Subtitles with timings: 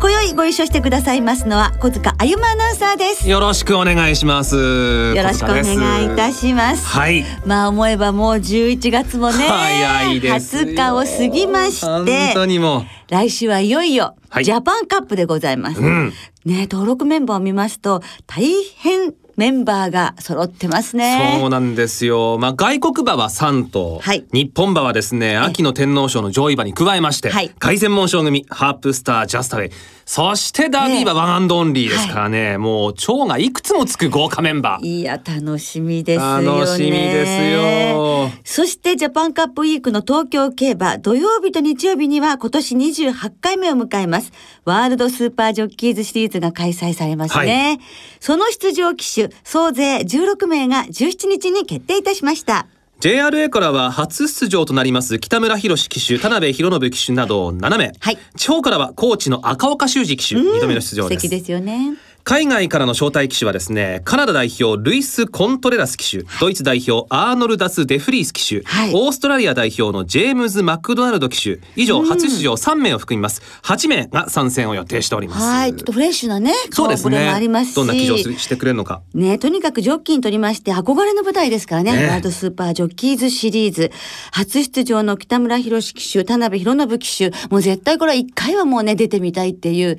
[0.00, 4.54] 今宵ご一緒してくださいますのは小塚あゆまアナウンサーですよろしくお願いします。
[4.54, 7.24] よろしくお願いいたしますはい。
[7.44, 15.84] まあ思えばもう11月もね早いですよ20日を過ぎまし本て当にも来週はいよいよはいジャパンカップでございます、う。
[15.84, 16.12] うん。
[16.44, 18.44] ね登録メンバーを見ますと大
[18.76, 21.38] 変メンバーが揃ってますね。
[21.40, 22.38] そうなんですよ。
[22.38, 24.24] まあ外国馬は3頭、はい。
[24.32, 27.50] 日本馬はですね、秋の天皇賞の上位馬に加えまして、はい。
[27.60, 29.70] 凱旋門賞組、ハープスター、ジャスタウェイ、
[30.08, 34.86] そしてダービー馬ワンアンドオンリーですからね、もう超がいくつもつく豪華メンバー。
[34.86, 36.46] いや楽しみですよね。
[36.46, 38.30] 楽しみですよ。
[38.42, 44.32] そしてジャパンカップウィークの東京競馬土曜日と日曜日には今年28回目を迎えます。
[44.64, 47.78] ワールドスーパージョッキーズシリーズが開催されますね、
[48.18, 52.66] その出場騎手総勢16名が17日に決定いたしました
[53.00, 57.92] JRA からは初出場となります北村宏騎手、田辺裕信騎手など7名。
[58.00, 61.20] はい地方からは高知の赤岡修二騎手、2度目の出場です。
[61.20, 73.42] 素敵ですよね海外からの招待騎手はですね、カナダ代表ルイス・コントレラス騎手、ドイツ代表アーノルダス・デフリース騎手、はいオーストラリア代表のジェームズ・マクドナルド騎手、以上初出場3名を含みます。
[73.62, 75.40] 8名が参戦を予定しております。
[75.42, 79.02] はいちょっとフレッシュなね顔ぶれねもありますしどんな騎乗してくれるのか。
[79.14, 81.96] ねとにかくジョッキーにとりまして憧れの舞台ですからね。
[81.96, 83.90] ねワールドスーパージョッキーズシリーズ。
[84.32, 87.30] 初出場の北村博騎手、田辺博信騎手。
[87.48, 89.98] もう絶対これは一回はもうね、出てみたいっていう。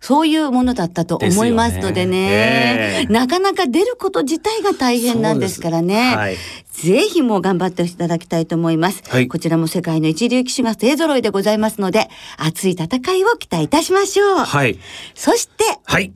[0.00, 6.16] そういうものだったと思いますのでねですよねなかなか出ること自体が大変なんですからね。
[6.16, 6.36] はい
[6.80, 9.02] ぜひもう頑張っていただきたいと思います。
[9.06, 12.08] はいこちらも世界の一流騎手が勢揃いでございますので、
[12.38, 12.86] 熱い戦
[13.16, 14.36] いを期待いたしましょう。
[14.38, 14.78] はい。
[15.14, 16.12] そして、はい。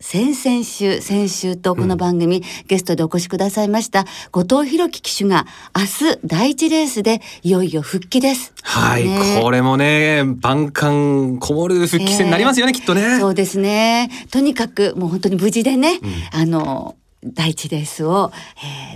[0.00, 5.44] 先々週、先週とこの番組、ゲストでお越しくださいました、後藤弘樹騎手が
[5.76, 8.52] 明日第一レースでいよいよ復帰です。
[8.62, 13.18] はい、ねこれもね、万感こもる復帰戦になりますよね、きっとね。
[13.18, 14.08] そうですね。
[14.30, 15.98] とにかくもう本当に無事でね、
[16.32, 16.94] あの、
[17.24, 18.30] 第一レースを、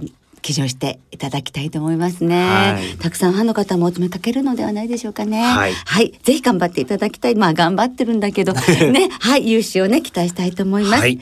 [0.00, 5.42] えー騎乗していただきたいと思いますね、はいたくさんファンの方もお詰めかけるのではないでしょうかね。
[5.42, 7.34] はいぜひ頑張っていただきたい。
[7.34, 8.52] まあ頑張ってるんだけど、
[8.92, 11.00] ね、はい、優勝をね、期待したいと思います。
[11.00, 11.18] はい。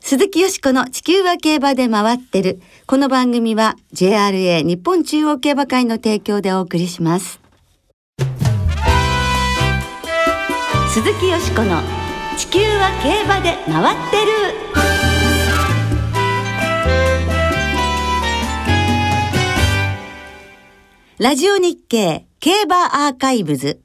[0.00, 2.60] 鈴木よしこの地球は競馬で回ってる。
[2.86, 7.40] この番組は JRA 日本中央競馬会の提供でお送りします。
[10.90, 11.82] 鈴木よしこの
[12.36, 14.16] 地球は競馬で回って
[14.88, 14.93] る。
[21.18, 23.80] ラジオ日経競馬アーカイブズ。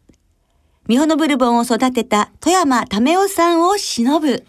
[0.87, 4.43] ミホノブルボンを育てた富山為夫さんを忍ぶ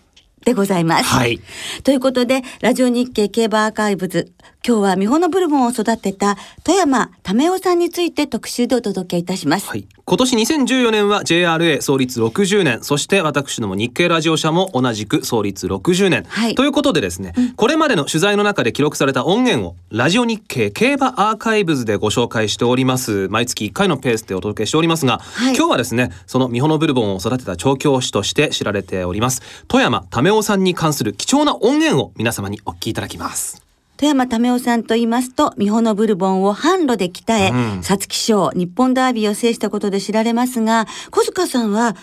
[0.47, 1.05] でございます。
[1.05, 1.41] はい。
[1.85, 4.33] ということで、ラジオ日経競馬アーカイブズ、
[4.66, 9.66] 今日はミホノブルボンを育てた富山為夫さんについて特集でお届けいたします。
[9.66, 9.87] はい。
[10.04, 16.25] 今年2014年は JRA 創立60年、そして私ども日経ラジオ社も同じく創立60年。
[16.28, 23.28] はいということでですね、これまでの取材の中で記録された音源をラジオ日経競馬アーカイブズでご紹介しております。
[23.28, 33.70] 毎月1回のペースでお届けしておりますが、はい今日はですね、そのミホノブルボンを育てた調教師として知られております、富山為夫さんに関する貴重な音源を皆様にお聞きいただきます。
[34.00, 37.83] 富山為夫さんと言いますと、ミホノブルボンを販路で鍛え、うん。
[37.83, 41.94] 皐月賞、日本ダービーを制したことで知られますが、小塚さんは、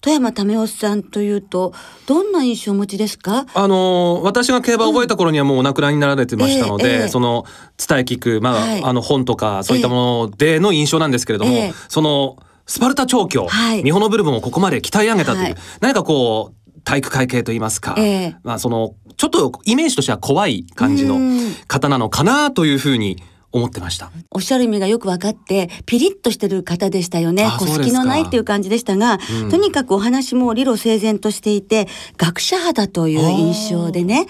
[0.00, 1.72] 富山為夫さんというと、
[2.06, 3.46] どんな印象をお持ちですか？
[3.54, 7.08] あのー私が競馬を覚えた頃にはもうお亡くなりになられてましたので、ええええ。
[7.08, 7.44] その
[7.78, 8.82] 伝え聞く、まあ、はい。
[8.82, 11.74] あの本とかそういったものでの印象なんですけれども、ええ。
[11.88, 13.84] そのスパルタ調教、はい。
[13.84, 15.56] ミホノブルボンをここまで鍛え上げたという、はい。
[15.80, 18.36] 何かこう体育会系といいますか、ええ。
[18.42, 21.54] まあそのちょっとイメージとしては怖い感じのうん。
[21.66, 23.16] 方なのかなというふうに
[23.54, 24.10] 思ってました。
[24.30, 27.48] おっしゃる意味がよく分かって、ピリッとしてる方でしたよね。
[27.60, 29.50] 隙のないっていう感じでしたが、うん。
[29.50, 31.86] とにかくお話も理路整然としていて、
[32.16, 34.26] 学者肌という印象でね、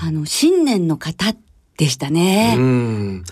[0.00, 1.34] あの、信念の方
[1.76, 2.54] でしたね。
[2.56, 3.24] うん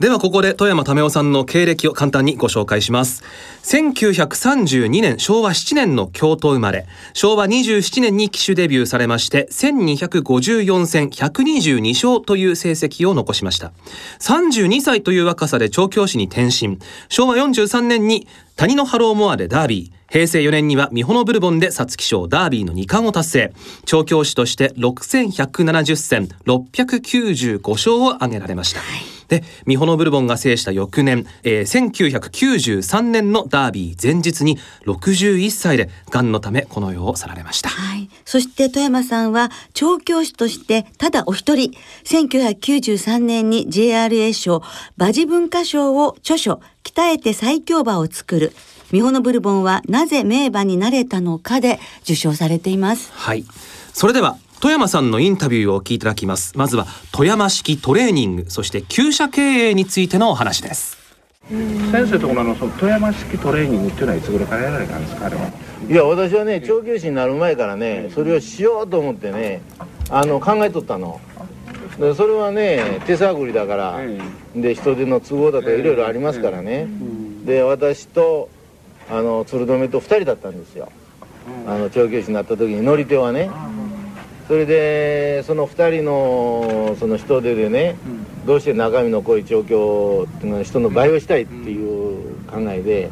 [0.00, 3.24] ではここで富山為夫さんの経歴を簡単にご紹介します。
[3.64, 6.86] 1932年昭和7年の京都生まれ。
[7.14, 13.72] 昭和27年に騎手デビューされまして1254戦122勝という成績を残しました。
[14.20, 16.78] 32歳という若さで調教師に転身。
[17.08, 19.98] 昭和43年に谷のハローモアでダービー。
[20.12, 23.52] 平成4年には美穂のブルボンで皐月賞ダービーの2冠を達成。
[23.84, 28.80] 調教師として6170戦695勝を挙げられました、
[29.28, 41.72] で美穂のブルボンが制した翌年、えー、1993年のダービー前日に61歳で癌のためこの世を去られました、はい、そして富山さんは調教師としてただお一人
[42.04, 44.62] 1993年に JRA 賞
[44.96, 48.52] 馬事文化賞を著書鍛えて最強馬を作る
[48.90, 53.12] 美穂のブルボンはなぜ名馬になれたのかで受賞されています。
[53.12, 53.44] はい。
[53.92, 56.58] それでは富山さんのインタビューをお聞きいただきます。
[56.58, 60.98] まずは富山式トレーニングそして厩舎経営についてのお話です。
[61.92, 65.26] 先生ところのその富山式トレーニングっていうのはいつ頃からやられたんですか？
[65.26, 65.52] あれは。
[65.88, 69.62] いや私はね調教師になる前からねそれをしようと思ってね
[70.10, 71.20] あの考えとったの。
[71.96, 74.00] でそれはね手探りだから、
[74.56, 76.88] で人手の都合だとかいろいろありますからね、
[77.44, 78.48] で私と
[79.08, 80.92] あの鶴留と2人だったんですよ、
[81.66, 83.50] あの調教師になった時に乗り手はね、
[84.48, 87.96] それでその2人のその人手でね、
[88.40, 93.10] うん、どうして中身の濃い調教っていうのは人の倍をしたいっていう考えで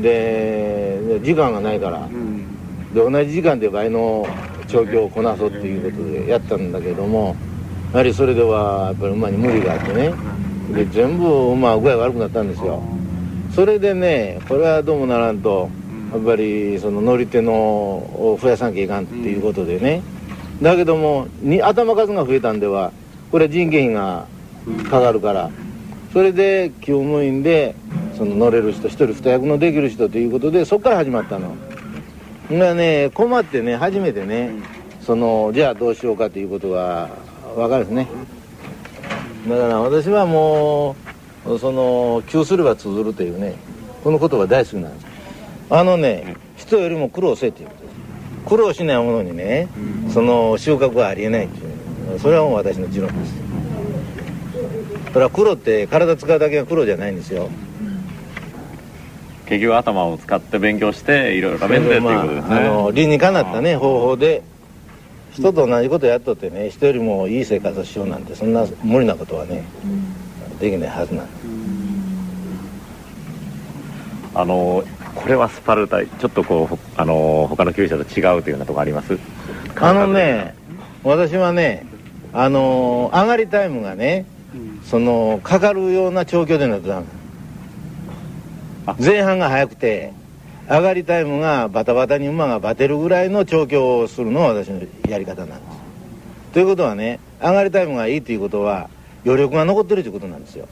[0.00, 4.26] で時間がないから、うん、で同じ時間で倍の
[4.66, 7.36] 調教をこなそうっていうことでやったんだけども
[7.92, 10.14] やはりそれではやっぱり馬に無理があってね。
[10.74, 12.82] で全部馬は具合悪くなったんですよ。
[13.54, 15.68] それでねこれはどうもならんと
[16.10, 20.02] やっぱりその乗り手のを増やさなきゃいかんっていうことでね、
[20.64, 22.90] だけどもに頭数が増えたんでは
[23.30, 24.26] これは人件費が
[24.90, 25.50] かかるから
[26.14, 27.74] それで厩務員で
[28.16, 31.54] その乗れる人一人二役のできる人ということでそこから始まったの。
[32.50, 34.52] がね困ってね初めてね
[35.02, 37.10] そのじゃあどうしようかということが
[37.54, 38.08] 分かるんですね。
[39.48, 40.96] だから私はも
[41.44, 43.56] うその窮すれば通ずるというね
[44.02, 45.06] この言葉大好きなんです。
[45.68, 47.83] あのね人よりも苦労せっていうこと
[48.46, 49.68] 苦労しないものにね、
[50.12, 52.18] その収穫はありえないっていう。
[52.18, 53.34] それはもう私の持論です。
[55.12, 57.48] それは苦労って体使うだけが苦労じゃないんですよ。
[59.46, 64.42] 結局頭を使って勉強していろいろ食べてっていうことですね、まあ、あの理にかなったね方法で
[65.32, 69.64] 人と同じことやっとってね人よりもいい生活をしようなんてそんな無理なことはね、
[70.60, 71.32] できないはずなんで。
[71.32, 71.44] す
[74.34, 74.82] あの
[75.14, 79.18] これはスパルタちょっとこうあの他の厩舎と違うというようなとこあります？
[79.76, 80.54] あのね
[81.02, 81.86] 私はね
[82.32, 84.26] あの上がりタイムがね、
[84.84, 87.06] そのかかるような調教でないとダメ
[88.98, 90.12] 前半が早くて
[90.68, 95.78] 上がりタイムがバタバタに馬がバテるぐらいの調教をするのが私のやり方なんです。
[96.52, 98.90] ということはね上がりタイムがいいということは
[99.24, 100.68] 余力が残ってるということなんですよ、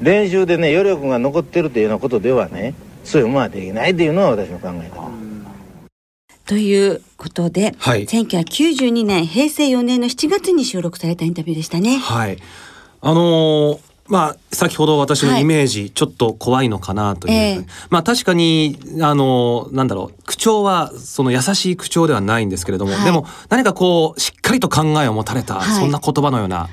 [0.00, 2.74] 練習でね余力が残ってるというようなことではね
[3.04, 5.10] そういう馬はできないというのは私の考え方。
[6.46, 11.98] ということで、はい、1992年平成4年の7月に収録されたインタビューでしたね。
[11.98, 12.38] はい。
[13.00, 26.68] あのーまあ、先ほど私のイメージ、はい、ちょっと怖いのかなという、えー、まあ確かにあのなんだろう口調はその優しい口調ではないんですけれども、はい、でも何かこうしっかりと考えを持たれた、はい、そんな言葉のような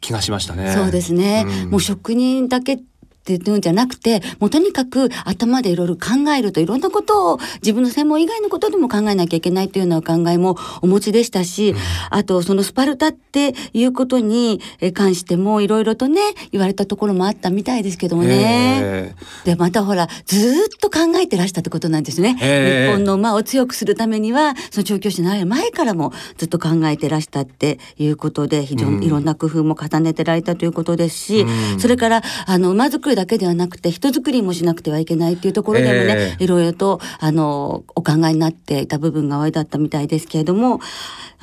[0.00, 0.72] 気がしましたね。
[0.72, 2.78] そうですね、うん、もう職人だけ
[3.22, 11.76] っていうんじゃなくて、もうとにかく頭でいろいろ考えるといろんなことを自分の専門以外のことでも考えなきゃいけないというような考えもお持ちでしたし、うん、
[12.10, 14.60] あとそのスパルタっていうことに
[14.94, 16.20] 関してもいろいろとね、
[16.50, 19.14] 言われたところもあったみたいですけどもね。
[19.44, 22.34] で、またほら、ずっと考えてらしたってことなんですね。
[22.34, 40.80] 日本の馬を強くするためには、その調教師になる前からもずっと考えてらしたっていうことで、非常にいろんな工夫も重ねてられたということですし、うん、それから、あの、馬作りだけではなくて人づくりもしなくてはいけないっていうところでもね、えー、いろいろとあのお考えになっていた部分が多いだったみたいですけれども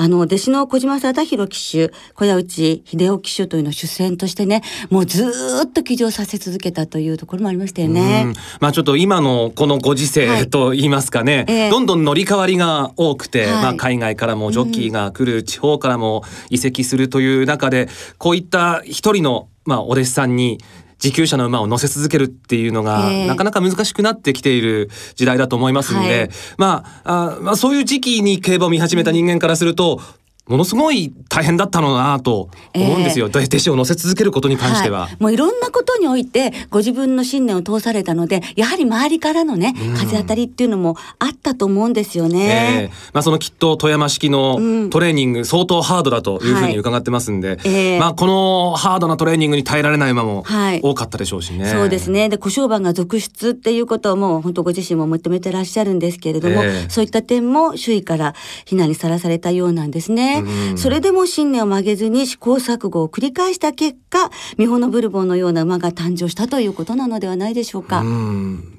[0.01, 5.29] あの弟子の小島貞弘騎手小屋内秀夫騎手というのを主戦としてねもうず
[5.65, 8.33] っと騎乗させ続けたというところもありましたよね。
[8.61, 11.67] まあちょっと今のこのご時世と言いますかね、はいえ。
[11.67, 20.59] ー、どんどん乗り換わりが多くて、はい、まあ海外からもジョッキーが来る、うん、地方からも移籍するという中でこういった一人のまあお弟子さんに
[21.01, 30.01] 自給車の馬を乗せ続けるっていうのが、なかなか難しくなってきている時代だと思いますんで、はい、まああ、まあそういう時期に競馬を見始めた人間からすると、
[30.49, 47.97] ものすごい大変だったのなと思うんですよ、えー、弟子を乗せ続けることに関しては、はい、もういろんなことにおいてご自分の信念を通されたのでやはり周りからのね風当たりっていうのもあったと思うんですよね、えー、まあ、そのきっと富山式のトレーニング相当ハードだというふうに伺ってますんで、はいえ。
[47.97, 50.43] ー、まあ、このハードなトレーニングに耐えられない馬も
[50.81, 52.29] 多かったでしょうしね、はい、そうですね。
[52.29, 60.38] で故障馬が続出っていうことをもう本当ご自身も認めてらっしゃるんですけれども、そういった点も周囲から非難にさらされたようなんですね、
[60.75, 68.01] それでもも信念を曲げずに試行錯誤を繰り返した結果、ミホノブルボンのような馬が誕生したということなのではないでしょうか。
[68.01, 68.05] う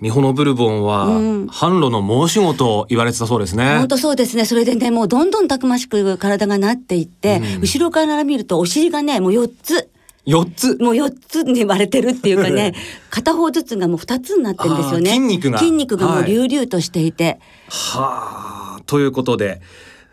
[0.00, 3.76] ミホノブルボンは、販路の申し子と言われてたそうですね。
[3.79, 4.45] 本当そうですね。
[4.47, 9.90] それでね、もうどんどんたくましく体がなっていって、後ろから見るとお尻がね、もう4つ。
[10.26, 10.76] 4つ？
[10.76, 12.75] もう4つに割れてるっていうかね
[13.09, 15.11] 片方ずつがもう2つになってるんですよね。
[15.11, 15.59] 筋肉が。
[15.59, 17.40] 筋肉がもう隆々としていて。
[17.69, 18.83] はあ。
[18.87, 19.62] ということで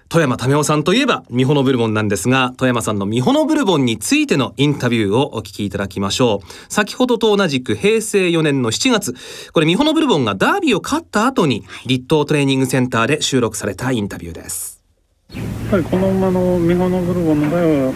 [0.10, 6.74] 富山為夫さんといえばミホノブルボンなんですが富山さんのミホノブルボンについてのインタビューをお聞きいただきましょう。
[6.74, 9.14] 先ほどと同じく平成4年の7月
[9.52, 14.82] これミホノブルボンがダービーを勝った後に立東トレーニングセンターで収録されたインタビューです。
[15.34, 17.94] やっぱりこの馬のミホノブルボンの場合は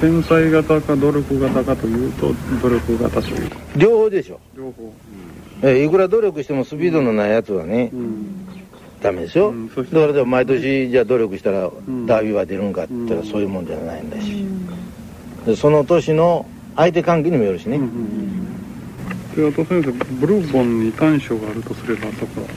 [0.00, 4.40] 天才型か努力型かというと努力型という両方でしょ。
[4.56, 4.92] 両方、
[5.62, 8.63] うん、えいくら努力してもスピードのないやつはね、うん
[9.04, 14.46] ダメでしょ、うん、だからでも毎年じゃあ努力したらダービーは出るんかって言ったらそういうもんじゃないんだし、
[15.44, 17.78] でその年の相手関係にもよるしね、
[19.36, 22.48] であと先生ブルーボンに短所があるとすればそこは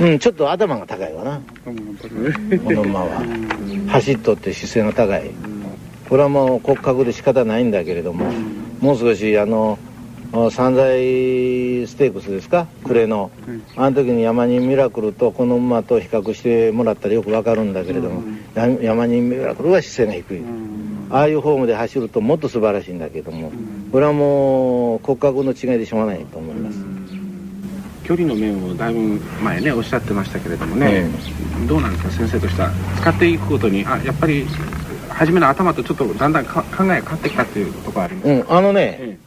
[0.00, 1.40] うんちょっと頭が高いわな。
[1.62, 1.70] こ
[2.72, 3.22] の馬は。
[3.88, 5.30] 走っとって姿勢が高い。
[6.08, 8.24] これはもう骨格で仕方ないんだけれども
[8.80, 9.78] もう少しあの
[10.50, 12.66] 散財ステークスですか？
[12.84, 13.30] 暮れの、
[13.76, 18.22] あの時に山人ミラクルとこの馬と比較してもらったらよくわかるんだけれども、
[18.54, 20.44] 山人ミラクルは姿勢が低い、
[21.10, 23.52] ああいうフォームで走るともっと素晴らしいんだけども、
[23.92, 26.78] これはもう骨格の違いでしょうがないと思います、
[28.04, 31.10] 距離の面をだいぶ前ねおっしゃってましたけれどもね、
[31.68, 32.70] どうなんですか先生としては。
[32.96, 34.46] 使っていくことにあやっぱり
[35.10, 39.21] 初めの頭とちょっとだんだん考えが変わってきたっていうところありますか、うん、あのね、ええ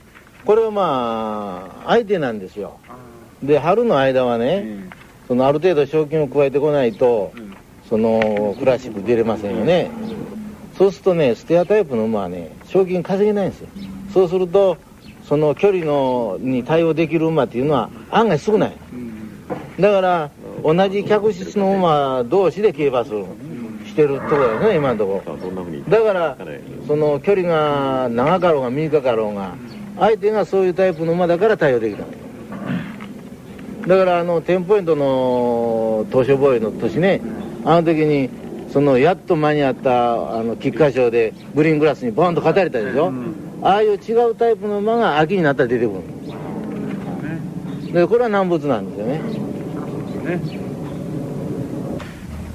[0.45, 2.77] これはまあ相手なんですよ。
[3.43, 4.89] で春の間はね、
[5.27, 7.33] そのある程度賞金を加えてこないと、
[7.89, 9.89] そのクラシック出れませんよね、
[10.77, 13.67] そうするとねステアタイプの馬はね賞金稼げないんですよ。
[14.13, 14.77] そうすると
[15.27, 18.77] その距離のに対応できる馬っていうのは案外少ない、
[19.79, 20.29] だから
[20.63, 23.25] 同じ客室の馬同士で競馬する、
[23.85, 25.23] してるところですね今のとこ。
[25.25, 25.35] ろ
[25.89, 26.37] だから
[26.87, 29.55] その距離が長かろうが短かろうが
[29.99, 32.05] 相手がそういうタイプの馬だから対応できた
[33.87, 37.21] だからあのテンポイントの東証防衛の年ね
[37.63, 38.29] あの時に
[38.71, 46.01] そのやっと間に合ったあの菊花賞でグリーングラスにボンと勝たれたでしょ、うん、ああいう違うタイプの馬が秋になったら出てくる。
[47.93, 49.19] でこれは難物なんですよね。
[50.25, 50.41] ね。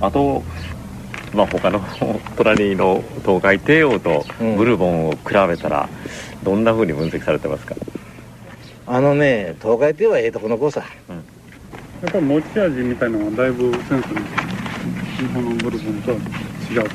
[0.02, 0.42] あと
[1.32, 1.80] まあ他の
[2.36, 4.26] 隣の東海帝王と
[4.58, 5.18] ブルボンを比
[5.48, 7.74] べたら、うんどんなふうに分析されてますか？
[8.86, 11.22] あのね東海帝はええとこの子さ、うん、や
[12.08, 14.20] っぱり持ち味みたいなのはだいぶセンスに
[15.18, 16.16] 日本のブルボンとは
[16.70, 16.90] 違う。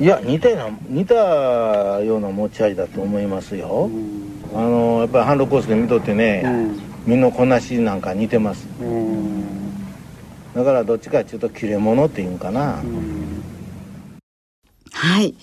[0.00, 1.14] いや似たような似た
[2.02, 9.44] ような持ち味だと思いますよ、うん、あのやっぱりハンドコースで見とってね、うん、身のこなしなんか似てます、うん、
[10.54, 12.82] だからどっちかっていうと切れ者っていうんかな、
[14.92, 15.34] はい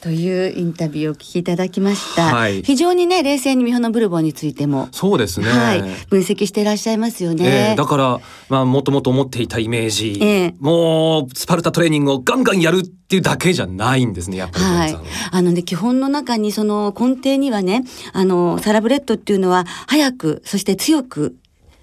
[0.00, 14.96] というインタビューをお聞きいただきました、はい、非常にね冷静にミホノブルボンについてもそうですね、はい、分析していらっしゃいますよね、えー、だからまあもともと思っていたイメージ、えー、もうスパルタトレーニングをガンガンやるっていうだけじゃないんですねやっぱり、はい、
[15.32, 21.36] あのね基本の中にその根底にはねあのサラブレッドっていうのは早くそして強く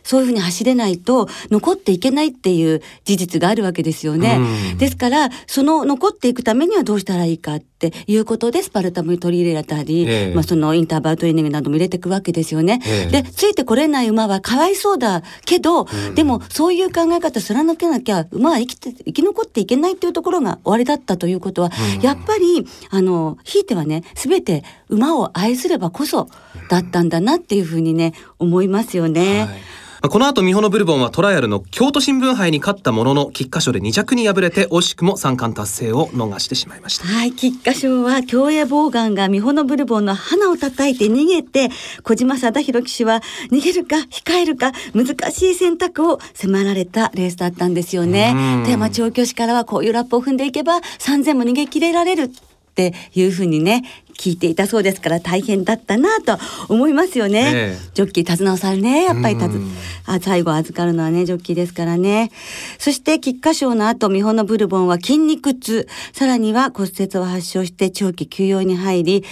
[0.06, 4.40] そういうふうに走れないと残っていけないっていう事実があるわけですよね。
[4.78, 12.82] ですから、その残っていくためにはどうしたらいいかっていうことで、スパルタム取り入れたり、えー、まあそのインターバルトレーニングなども入れていくわけですよね。
[12.86, 26.30] えー、で、ついてこれない馬はかわいそうだけど、うん、でもそういう考え方貫けなきゃ、馬は生きて、生き残っていけないっていうところが終わりだったということは、うん、やっぱり、あの、ひいてはね、すべて馬を愛すればこそ
[26.70, 29.40] だったんだなっていうふうにね、思いますよね。
[29.40, 37.08] はいこの後、ミホノブルボンはトライアルの京都新聞杯に勝ったものの、菊花賞で2着に敗れて、惜しくも三冠達成を逃してしまいました。
[37.08, 41.70] はい、菊花賞は競泳ボウガンが美穂のブルボンの花を叩いて逃げて、
[42.04, 48.36] 小島貞弘騎手は逃げるか控えるか難しい選択を迫られたレースだったんですよね。
[48.66, 52.30] 富山調教師からはこういうラップを踏んでいけば3000も逃げ切れられる
[52.76, 53.84] っていうふうにね、
[54.18, 57.52] 聞いていたそうですから大変だったなと思いますよね。
[57.54, 59.06] えジョッキー手綱をさるね。
[59.06, 59.46] やっぱり手
[60.06, 62.32] あ最後預かるのはね、ジョッキーですからね。
[62.78, 69.24] そして菊花賞の後、美穂のブルボンは筋肉痛、さらには骨折を発症して長期休養に入り、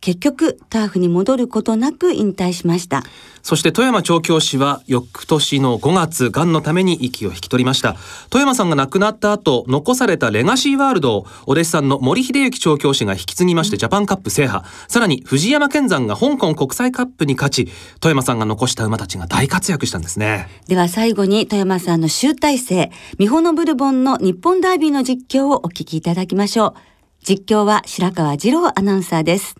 [0.00, 3.02] 結局ターフに戻ることなく引退しました。
[3.42, 7.96] そして富山調教師は翌年の5月がんのために息を引き取りました。
[8.30, 14.64] 富山さんが亡くなった後残されたレガシーワールドをお弟子さんの森秀幸調教師が引き継ぎましてジャパンカップ制覇。
[14.88, 17.68] さらに藤山健山が香港国際カップに勝ち
[18.00, 20.48] 富山さんが残した馬たちが大活躍したんですね。
[20.66, 26.74] では最後に富山さんの集大成美穂のブルボンの日本ダービーの実況をお聞きいただきましょう。
[27.22, 29.56] 実況は白川二郎アナウンサーです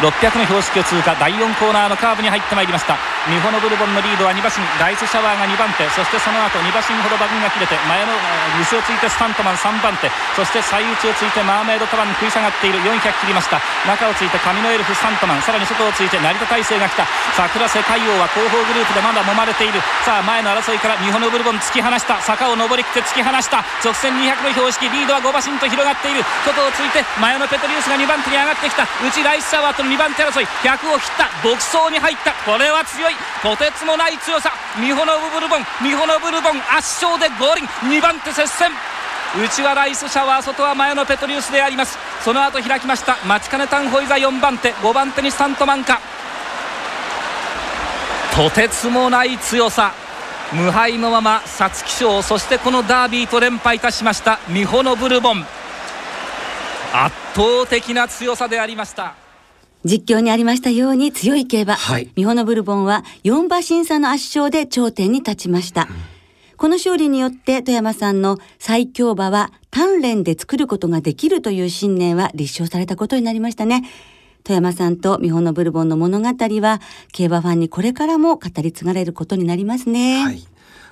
[0.00, 1.12] 600の標識を通過。
[1.20, 2.96] 第4コーナーのカーブに入ってまいりました。
[3.28, 4.64] ミホノブルボンのリードは2馬身。
[4.80, 5.84] ライスシャワーが2番手。
[5.92, 8.16] そしてその後2馬身ほど馬群が切れて前の
[8.64, 10.08] 西をついてスタントマン3番手。
[10.32, 12.80] そして最内をついてマーメイドタワン食い下がっている。
[12.80, 13.60] 400切りました。
[13.84, 15.44] 中をついて神のエルフスタントマン。
[15.44, 17.04] さらに外をついて成田大勢が来た。
[17.36, 19.84] 桜世界王は後方グループでまだ揉まれている。
[20.08, 22.16] さあ前の争いからミホノブルボン突き放した。
[22.24, 23.60] 坂を上りきって突き放した。
[23.84, 24.88] 直線200の標識。
[24.88, 26.24] リードは5馬身と広がっている。
[26.48, 28.88] 外をついて前のペトリウスが2番手に上がってきた。
[29.04, 32.32] 内ライスシャワーとの2番手争い100を切った独走に入った。
[32.44, 33.14] これは強い。
[33.42, 34.52] とてつもない強さ。
[34.78, 38.70] ミホノブルボンミホノブルボン圧勝でゴール2番手接戦。
[39.38, 41.98] 内はライスシャワー外は前のペトリウスであります。
[42.24, 43.16] その後開きました。
[43.26, 44.72] マチカネタンホイザ4番手。
[44.74, 46.00] 5番手にスタントマンか
[48.34, 49.92] とてつもない強さ。
[50.52, 52.22] 無敗のまま皐月賞。
[52.22, 54.40] そしてこのダービーと連敗いたしました。
[54.48, 55.46] ミホノブルボン。
[56.92, 59.14] 圧倒的な強さでありました。
[59.84, 65.82] 実況にありましたように強い競馬、はい、ミホノブルボンは4馬審査の圧勝で頂点に立ちました。
[65.82, 65.88] うん、
[66.56, 73.82] この勝利によって富山さんの最強馬は鍛錬で作ることができるという信念は立証されたことになりましたね。
[74.44, 76.80] 富山さんとミホノブルボンの物語は
[77.12, 80.24] 競馬ファンにこれからも語り継がれることになりますね。
[80.24, 80.49] はい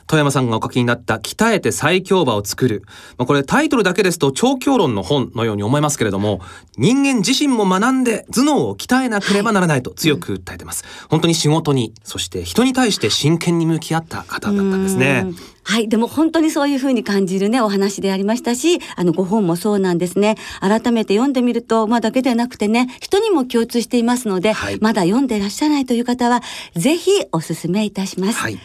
[0.09, 2.83] 富山さんがお書きになった鍛えて最強馬を作る。
[3.19, 6.41] まあ、これタイトルだけですと超強論の本のように思いますけれども、
[6.79, 10.83] 人間自身も学んで頭脳を鍛えなければならないと強く訴えてます。
[10.85, 15.27] はい、本当に仕事に、そして人に対して真剣に向き合った方だったんですね。
[15.63, 15.89] はい。
[15.91, 20.37] でも本当にそういうふうに感じるね、お話でありましたし、あの、ご本もそうなんですね。
[20.61, 26.43] 改めて読んでみると、まあだけでなくてね、人にも共通していますので、はい、まだ読んでいらっしゃらないという方は、
[26.75, 28.39] ぜひお勧めいたします。
[28.39, 28.59] はい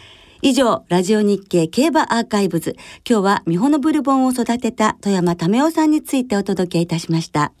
[0.46, 2.76] 以上、ラジオ日経競馬アーカイブズ。
[3.08, 7.54] 今日は美穂のブルボンを育てた富山為夫さんについてお届けいたしました。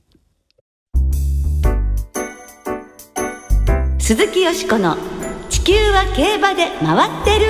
[3.98, 4.98] 鈴木よしこの
[5.48, 7.46] 地球は競馬で回ってる。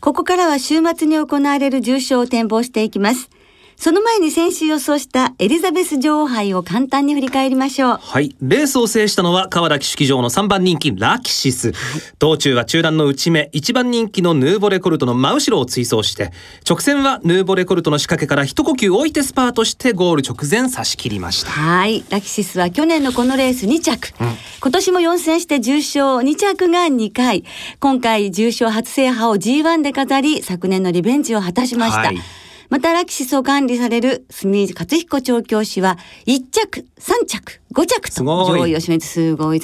[0.00, 3.30] ここからは週末に行われる重賞を展望していきます。
[3.76, 7.98] その前に先週予想したエリザベス女王杯を簡単に振り返りましょう。
[8.00, 8.36] はい。
[8.40, 11.72] レースを制したのは川田騎式場の3番人気ラキシス。
[12.18, 16.32] 道中は中段の内目、1番人気のヌーボレコルトの真後ろを追走して、
[16.68, 21.50] 直線はヌーボレコルトの仕掛けから一呼吸置いてスパートしてゴール直前差し切りました。
[21.50, 22.04] はい。
[22.08, 24.12] ラキシスは去年のこのレース2着。
[24.20, 27.44] うん、今年も4戦して重賞2着が2回。
[27.80, 31.98] 今回重賞初制覇を G1 で飾り、昨年のリベンジを果たしました。
[32.00, 32.18] はい
[32.72, 39.60] またラキシスを管理される住井勝彦調教師は1着、3着、5着と上位を占めてすごい。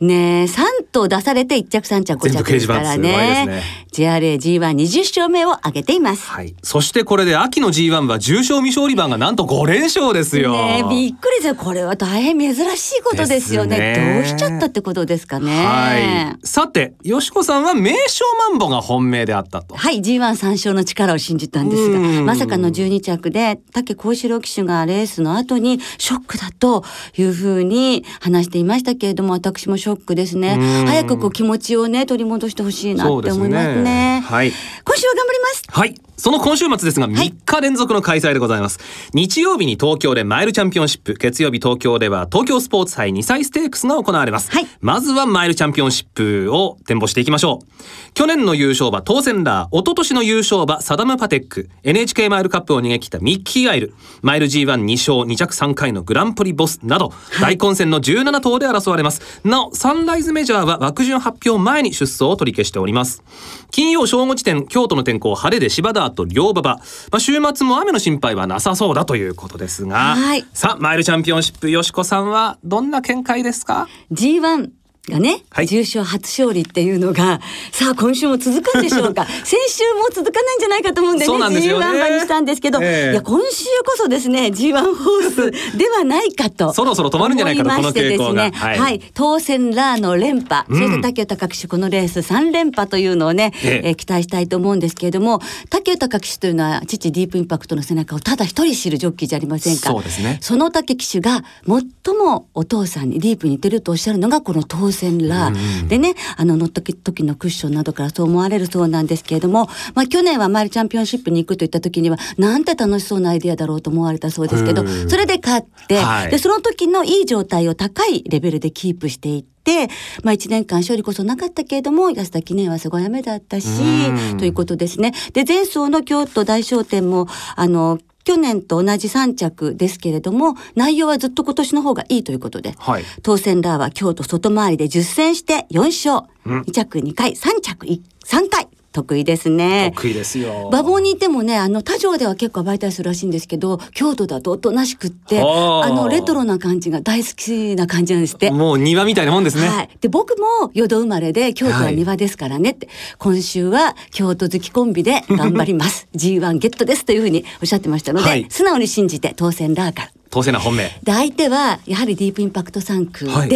[0.00, 3.46] ねえ、3頭出されて1着、3着、5着ですからね。
[3.46, 3.62] ね
[3.92, 6.26] JRA G120 勝目を挙げています。
[6.26, 6.54] はい。
[6.62, 10.52] そしてこれで秋の G1 は重賞未勝利番がなんと5連勝ですよ。
[10.52, 11.54] ねびっくりですよ。
[11.54, 13.78] これは大変珍しいことですよね。
[13.78, 15.66] ねどうしちゃったってことですかね。
[15.66, 16.46] はい。
[16.46, 19.76] さて、よしこさんは名称マンボが本命であったと。
[19.76, 20.00] はい。
[20.00, 26.84] G13 勝の力を信じたんですが、まさかの12着で、竹幸四郎騎手がレースの後にショックだと
[27.18, 30.58] いうふうに話していましたけれども、私もショックですね。
[30.86, 33.82] 早くこう気持ちをね、取り戻してほしいなって思いますね。
[33.82, 34.20] ね。
[34.24, 34.50] はい。
[34.50, 35.62] 今週は頑張ります。
[35.68, 36.11] はい。
[36.22, 48.12] その今週末ですが3日連続の開催でございます、はい、日曜日に東京でマイルチャンピオンシップ月曜日東京では東京スポーツ杯2歳ステークスが行われます、はい、まずはマイルチャンピオンシップを展望していきましょう。
[48.14, 53.94] 去年の優勝馬当選ラー一昨年の優勝馬サダムパテック NHK マイルカップを逃げ切ったミッキーアイル。
[54.20, 59.40] マイル G12 勝2着3回のグランプリボスなど、はい、大混戦の17頭で争われます。
[59.42, 63.24] なおサンライズメジャーは枠順発表前に出走を取り消しております。
[63.72, 70.44] 金曜正午時点今京都の天候晴れで芝田と両馬場、まあ、週末も雨の心配はなさそうだということですが、はい。
[70.52, 74.70] さあマイルチャンピオンシップよしこさんはどんな見解ですか？G1
[75.10, 75.66] がね、はい。
[75.66, 77.40] 重賞初勝利っていうのが
[77.72, 79.26] さあ今週も続くんでしょうか。
[79.42, 81.74] 先週も続かないんじゃないかと思うんでねでね。
[81.74, 83.10] G1 馬にしたんですけど、ええ。
[83.10, 85.30] いや今週こそですね G1 ホー
[85.74, 88.50] スではないかとそろそろ止まるんじゃないかと思ましてですこの傾向が。
[88.50, 88.52] ね。
[88.54, 88.78] はい。
[88.78, 90.78] はい、当選ラーの連覇、うん。
[90.78, 93.88] そして竹豊騎手このレース3連覇というのをね、ええ。
[93.88, 99.90] えー期待したいと思うんですけれども竹豊騎手というのは父ディープインパクトの背中をただ一人知るジョッキーじゃありませんか。
[99.90, 100.38] そうですね。
[100.40, 116.30] その竹騎手が最もお父さんにディープに似てるとおっしゃるのがこの当選ラー、でねあの乗った時のクッションなどからそう思われるそうなんですけれども、まあ、去年はマイルチャンピオンシップに行くといった時にはなんて楽しそうなアイデアだろうと思われたそうですけどうんそれで勝って、はい。
[116.30, 119.88] でその時のいい状態を高いレベルでキープしていって、
[120.22, 124.38] まあ、1年間勝利こそなかったけれども安田記念はすごい雨だったしうん。
[124.38, 125.12] ということですね。
[125.32, 127.26] で前走の京都大商店も
[127.56, 133.04] あの去年と同じ3着ですけれども内容はずっと今年の方がいいということで、はい。
[133.22, 136.60] 当選ラーは京都外回りで10戦して4勝、うん。
[136.62, 139.92] 2着2回3着3回得意ですね。
[139.94, 140.68] 得意ですよ。
[140.70, 145.86] 馬房にいてもねあの他城では結構暴いたりするらしいんですけど京都だとおとなしくってはあ。
[145.86, 148.50] あのレトロな感じが大好きな感じなんですって。
[148.50, 156.08] もう庭みたいなもんですね、はい、で僕も淀生まれで京都は庭ですからねって、今週は京都好きコンビで頑張ります。
[156.14, 158.46] G1 ゲットですというふうにおっしゃってましたので、はい。
[158.50, 160.90] 素直に信じて当選ラーから当選な本命。
[161.02, 163.48] で相手はやはりディープインパクト3区で、はい。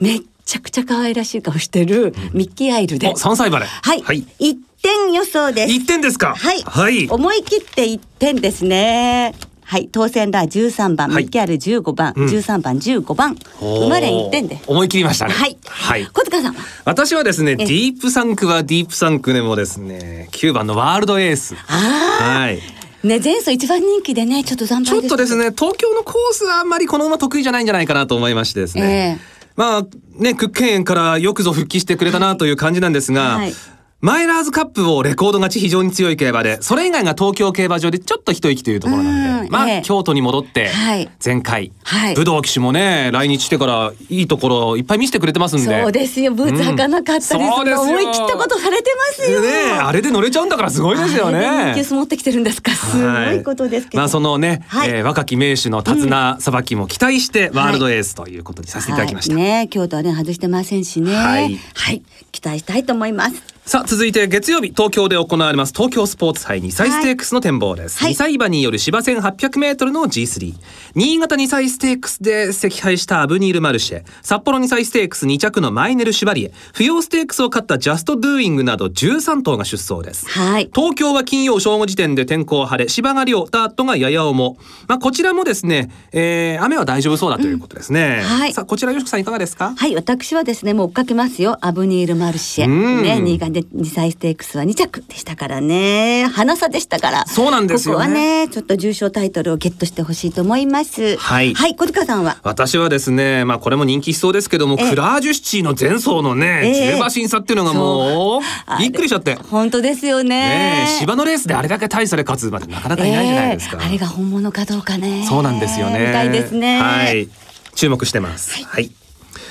[0.00, 3.66] めっちゃくちゃ可愛らしい顔してるミッキーアイルで、お三歳馬で。
[3.66, 5.72] はい、はい、一点予想です。
[5.72, 6.34] 一点ですか？
[6.36, 7.08] はい、はい。
[7.08, 9.34] 思い切って一点ですね。
[9.64, 9.88] はい。
[9.90, 11.24] 当選ラー13番、はい。
[11.24, 12.26] ミッキーアイル15番、うん。
[12.26, 13.36] 13番15番。
[13.60, 13.80] おー。
[13.80, 15.32] 生まれ一点で思い切りましたね。
[15.34, 16.06] はい、はい。
[16.06, 16.60] 小塚さんは？
[16.84, 21.56] 私はですねえディープサンクはディープサンクでもですね9番のワールドエース。
[21.66, 22.60] あはい。
[23.04, 33.52] あね前走一番人気でねちょっと惨敗ちょっとですね東京のコースはあんまりこの馬得意じゃないんじゃないかなと思いましてですね、えまあね屈腱炎からよくぞ復帰してくれたなという感じなんですが、はい
[34.02, 39.44] マイラーズカップをレコード勝ち非常に強い競馬でそれ以外が東京競馬場でちょっと一息というところなん。
[39.44, 39.82] でまあ、うんええ。
[39.82, 41.10] 京都に戻ってはい。
[41.24, 42.14] 前回、はい。
[42.14, 45.82] 武道騎手もね来日してからいいところいっぱい見せてくれてますんで。
[45.82, 46.32] そうですよ。
[46.34, 49.40] ブーツ履かなかったりうん思い切ったことされてますよ。
[49.40, 51.72] ねえあれで乗れちゃうんだからすごいですよね。
[51.72, 52.72] 人気薄持ってきてるんですか。
[52.72, 54.90] すごいことですけど、まあそのね、はい。
[54.90, 59.34] えー若き名手の手綱さばきも期待してワールドエースということにさせていただきました。
[59.34, 61.14] はい、ね京都はね外してませんしね。
[61.14, 61.58] はい。
[61.74, 63.56] はい、期待したいと思います。
[63.66, 68.12] さあ続いて月曜日東京で行われます東京スポーツ杯2歳ステークスの展望です、はい。
[68.12, 70.54] 2歳馬による芝線 800m の G3
[70.94, 74.02] 新潟2歳ステークスで惜敗したアブニール・マルシェ。
[74.22, 76.52] 札幌2歳ステークス2着のマイネル・シュバリエ。
[76.72, 80.28] 芙蓉ステークスを勝ったジャスト・ドゥーイングなど13頭が出走です。
[80.28, 80.70] はい。
[80.74, 84.56] 東京は金曜正午時点で天候晴れ芝が良ダートがやや重。
[84.88, 88.52] まあこちらもですね、えー雨は大丈夫そうだということですね、はい。
[88.52, 89.74] さあこちらよしこさんいかがですか？
[89.76, 91.58] はい私はですねもう追っかけますよ。
[91.60, 92.66] アブニール・マルシェ。
[92.66, 93.02] うん。
[93.02, 96.26] ね新潟で2歳ステークスは2着でしたからね。
[96.32, 97.26] 花差でしたから。
[97.26, 98.04] そうなんですよね。
[98.04, 101.16] ここはねちょっと重賞タイトルをゲットしてほしいと思います。
[101.16, 101.54] はい。
[101.54, 102.38] はい小塚さんは？
[102.42, 104.90] 私はですね、まあこれも人気しそうですけども、ええ。
[104.90, 106.94] クラージュシチーの前走のね、ええ。
[106.94, 109.34] 10馬審査っていうのがもう、あびっくりしちゃって。
[109.34, 110.28] 本当ですよね。
[110.28, 113.78] ねえ、芝のレースであれだけ大差で勝つ馬ってなかなかいないじゃないですか。
[113.80, 113.88] ええ。
[113.88, 115.24] あれが本物かどうかね。
[115.28, 116.06] そうなんですよね。
[116.06, 116.80] みたいですね。
[116.80, 117.28] はい。
[117.74, 118.64] 注目してます。
[118.64, 118.90] はい。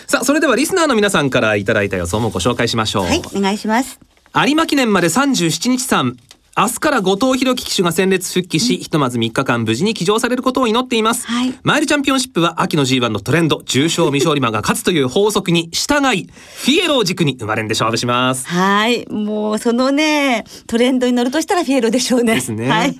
[0.07, 3.05] さあ、それではリスナーの皆さんからいただいた予想もご紹介しましょう。
[3.05, 3.99] はいお願いします
[4.37, 6.17] 有馬記念まで37日間
[6.57, 11.53] 明日から後藤弘樹騎手が戦列復帰し、ひとまず3日間無事に騎乗されることを祈っています、はい。
[11.63, 18.45] マイルチャンピオンシップは秋の G1 のトレンド重賞未勝利馬が勝つという法則に従いフィエロを軸に生まれんで勝負します。
[18.49, 19.07] はい。
[19.09, 22.35] もうそのねトレンドに乗るとしたらフィエロでしょうね。
[22.35, 22.99] ですね、はい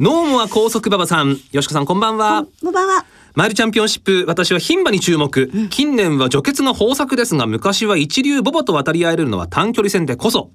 [0.00, 1.38] ノーモア高速馬場さん。
[1.52, 2.44] よしこさんこんばんは。
[2.60, 3.04] こんばんは。
[3.36, 10.50] マイルチャンピオンシップ私は牝馬に注目、近年は除血が豊作ですが昔は一流ボバと渡り合えるのは短距離戦でこそ、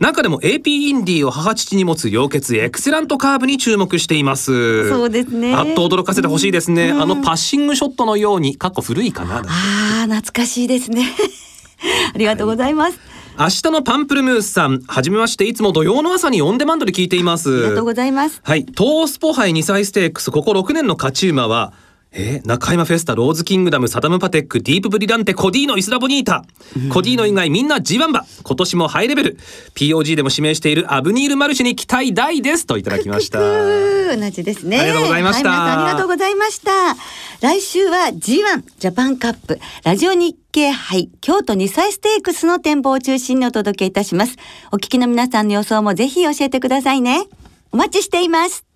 [0.00, 4.90] 中でも AP インディを母父に持つ陽血エクセラントカーブに注目しています。
[4.90, 5.54] そうですね。
[5.54, 11.10] あっと驚かせてほしいですね、あのパッシングショットのようにかっこ古いかなあー懐かしいですね。
[12.14, 12.98] ありがとうございます、
[13.36, 15.44] 明日のパンプルムースさんはじめまして。
[15.44, 17.52] いつも土曜の朝にオンデマンドで聞いています。
[17.52, 21.72] ありがとうございますはい、トースポ杯2歳ステークスここ6年の勝ち馬は、
[22.16, 26.44] えー、中山フェスタ、ローズキングダム、サダムパテック、ディープブリランテ、コディーノ、イスラボニータ。
[26.92, 28.24] コディーノ以外みんな G1 馬。
[28.42, 29.38] 今年もハイレベル。
[29.74, 33.40] POG でも指名しているアブニール・マルシェに期待大ですといただきました。
[33.40, 34.78] 同じですね。
[34.78, 36.70] ありがとうございましたはい、皆さんありがとうございました。
[37.40, 44.36] 来週は G1 ジャパンカップラジオ日経杯京都2歳ステークスの展望を中心にお届けいたします。
[44.70, 47.26] お聞きの皆さんの予想もぜひ教えてくださいね。
[47.72, 48.73] お待ちしています。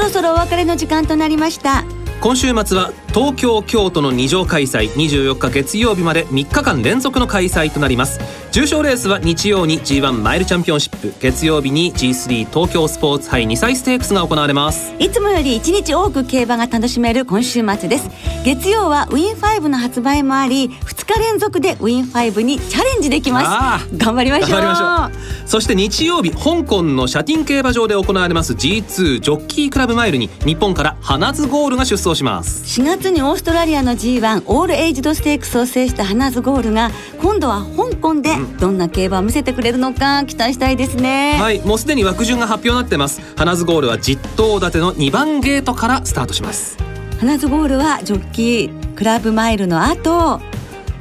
[0.00, 1.84] そろそろお別れの時間となりました。
[2.22, 8.20] 今週末は東京京都の2乗開催24日月曜日まで3日間連続の開催となります。
[8.52, 14.92] 重賞レースは日曜に G1 マイルチャンピオンシップ月曜日に G3 東京スポーツ杯2歳ステークスが行われます。
[15.00, 18.08] いつもより1日多く競馬が楽しめる今週末です。
[18.44, 23.96] 月曜はウィン5の発売もあり2日連続でウィン5にチャレンジできあます。
[23.96, 24.50] 頑張りましょう。
[24.50, 25.48] 頑張りましょう。
[25.48, 32.80] そして日曜日香港のシャティン競馬場で行われます G2 ジョッキークラブマイルに日本から花津ゴールが出走します。
[32.80, 36.90] 4月にオーストラリアの G1 オールエイジドステークスを制した花ズゴールが
[37.22, 43.20] 今度は香港でどんな競馬を見せてくれるのか期待したいですね、はいもうすでに枠順が発表になってます。
[43.36, 46.76] 花津ゴールは10頭立ての2番ゲートからスタートします。
[47.18, 50.40] 花ズゴールはジョッキークラブマイルの後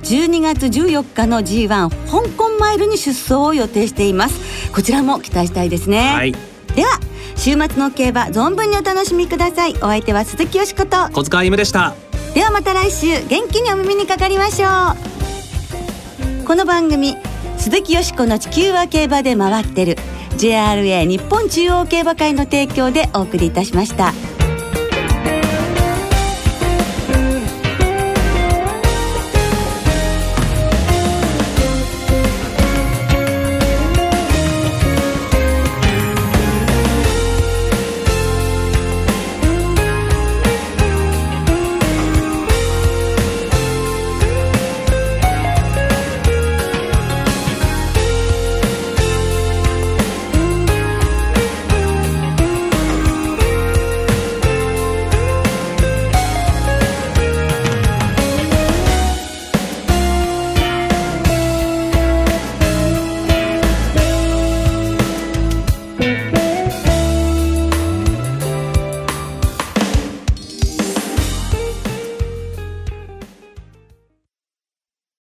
[0.04, 4.72] 12月14日の G1 香港マイルに出走を予定しています。
[4.72, 6.49] こちらも期待したいですね、はい
[6.80, 6.98] では
[7.36, 9.74] 週末の競馬存分にお楽しみください。
[9.74, 11.10] お相手は鈴木よしこと。
[11.12, 11.94] 小塚歩夢でした。
[12.34, 14.70] ではまた来週元気にお耳にかかりましょ
[16.44, 16.46] う。
[16.46, 17.18] この番組
[17.58, 19.98] 鈴木よしこの地球は競馬で回ってる。
[20.38, 24.14] JRA 日本中央競馬会の提供でお送りいたしました。